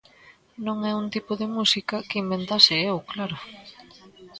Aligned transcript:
Non 0.65 0.77
é 0.91 0.93
un 1.01 1.07
tipo 1.15 1.31
de 1.41 1.47
música 1.57 1.95
que 2.07 2.21
inventase 2.23 2.73
eu, 2.89 2.97
claro. 3.11 3.37